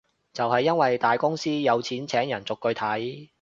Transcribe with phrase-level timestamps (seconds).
[0.33, 3.29] 就係因為大公司有錢請人逐句睇